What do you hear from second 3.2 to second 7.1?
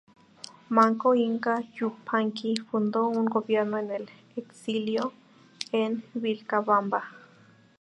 gobierno en el exilio, en Vilcabamba.